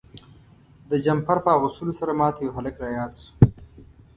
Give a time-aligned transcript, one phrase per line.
[0.89, 3.29] د جمپر په اغوستلو سره ما ته یو هلک را په یاد شو.